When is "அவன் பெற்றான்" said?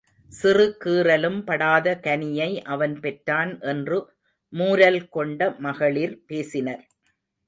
2.65-3.51